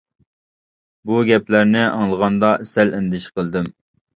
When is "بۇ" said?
1.09-1.19